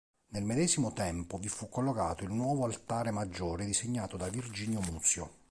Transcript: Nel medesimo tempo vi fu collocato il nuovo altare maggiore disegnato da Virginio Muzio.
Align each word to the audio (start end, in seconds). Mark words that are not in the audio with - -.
Nel 0.29 0.43
medesimo 0.43 0.93
tempo 0.93 1.37
vi 1.37 1.47
fu 1.47 1.69
collocato 1.69 2.23
il 2.23 2.31
nuovo 2.31 2.65
altare 2.65 3.11
maggiore 3.11 3.65
disegnato 3.65 4.17
da 4.17 4.29
Virginio 4.29 4.79
Muzio. 4.81 5.37